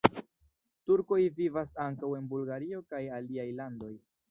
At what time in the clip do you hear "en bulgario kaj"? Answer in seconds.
2.21-3.05